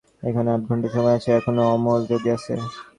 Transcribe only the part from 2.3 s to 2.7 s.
আসে।